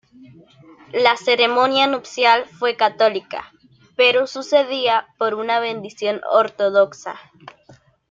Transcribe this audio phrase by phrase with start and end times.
[0.93, 3.53] La ceremonia nupcial fue católica
[3.95, 7.19] pero sucedida por una bendición ortodoxa.